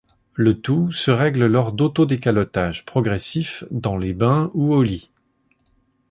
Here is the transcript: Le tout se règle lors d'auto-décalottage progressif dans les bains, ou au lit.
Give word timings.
Le 0.33 0.59
tout 0.59 0.89
se 0.91 1.11
règle 1.11 1.45
lors 1.45 1.73
d'auto-décalottage 1.73 2.85
progressif 2.87 3.65
dans 3.69 3.97
les 3.97 4.13
bains, 4.13 4.49
ou 4.55 4.73
au 4.73 4.81
lit. 4.81 5.11